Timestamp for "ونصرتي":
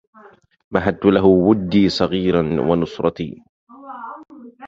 2.67-3.31